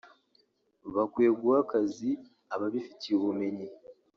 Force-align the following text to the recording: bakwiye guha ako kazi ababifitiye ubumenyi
bakwiye 0.95 1.31
guha 1.39 1.57
ako 1.61 1.67
kazi 1.73 2.09
ababifitiye 2.53 3.13
ubumenyi 3.15 3.67